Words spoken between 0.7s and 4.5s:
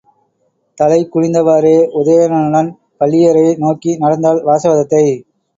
தலை குனிந்தவாறே உதயணனுடன் பள்ளியறையை நோக்கி நடந்தாள்